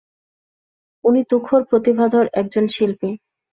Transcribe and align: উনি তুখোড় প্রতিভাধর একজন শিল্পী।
উনি 1.03 1.21
তুখোড় 1.23 1.63
প্রতিভাধর 1.69 2.25
একজন 2.33 2.65
শিল্পী। 2.67 3.11